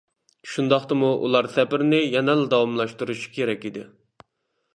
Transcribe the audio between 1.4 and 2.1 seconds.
سەپىرىنى